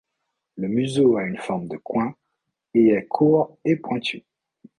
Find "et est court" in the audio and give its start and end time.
2.73-3.59